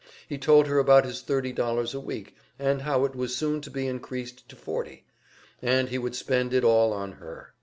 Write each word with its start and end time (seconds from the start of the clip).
He 0.27 0.39
told 0.39 0.65
her 0.65 0.79
about 0.79 1.05
his 1.05 1.21
thirty 1.21 1.53
dollars 1.53 1.93
a 1.93 1.99
week, 1.99 2.35
and 2.57 2.81
how 2.81 3.05
it 3.05 3.15
was 3.15 3.35
soon 3.35 3.61
to 3.61 3.69
be 3.69 3.85
increased 3.85 4.49
to 4.49 4.55
forty, 4.55 5.05
and 5.61 5.89
he 5.89 5.99
would 5.99 6.15
spend 6.15 6.55
it 6.55 6.63
all 6.63 6.91
on 6.91 7.11
her. 7.11 7.53